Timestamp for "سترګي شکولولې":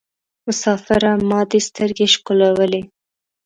1.67-2.81